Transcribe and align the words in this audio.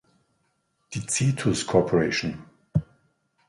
Die 0.95 1.05
Cetus 1.05 1.67
Corp. 1.67 1.91